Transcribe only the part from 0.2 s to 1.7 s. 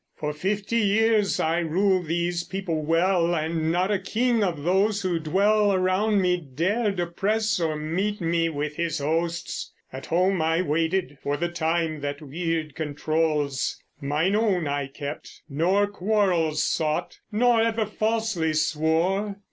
fifty years I